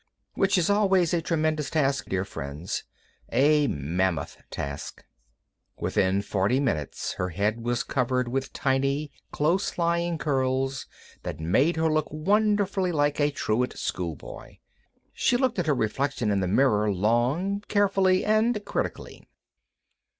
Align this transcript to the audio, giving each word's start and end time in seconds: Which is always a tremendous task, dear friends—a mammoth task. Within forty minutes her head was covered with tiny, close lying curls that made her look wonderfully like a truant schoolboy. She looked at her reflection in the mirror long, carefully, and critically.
Which 0.33 0.57
is 0.57 0.67
always 0.67 1.13
a 1.13 1.21
tremendous 1.21 1.69
task, 1.69 2.09
dear 2.09 2.25
friends—a 2.25 3.67
mammoth 3.67 4.41
task. 4.49 5.05
Within 5.77 6.23
forty 6.23 6.59
minutes 6.59 7.13
her 7.19 7.29
head 7.29 7.61
was 7.63 7.83
covered 7.83 8.27
with 8.27 8.51
tiny, 8.51 9.11
close 9.31 9.77
lying 9.77 10.17
curls 10.17 10.87
that 11.21 11.39
made 11.39 11.75
her 11.75 11.87
look 11.87 12.07
wonderfully 12.09 12.91
like 12.91 13.19
a 13.19 13.29
truant 13.29 13.77
schoolboy. 13.77 14.57
She 15.13 15.37
looked 15.37 15.59
at 15.59 15.67
her 15.67 15.75
reflection 15.75 16.31
in 16.31 16.39
the 16.39 16.47
mirror 16.47 16.91
long, 16.91 17.61
carefully, 17.67 18.25
and 18.25 18.65
critically. 18.65 19.27